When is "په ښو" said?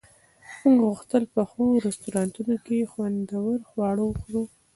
1.33-1.63